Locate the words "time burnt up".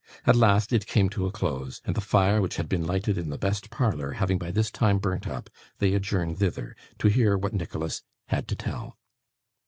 4.71-5.47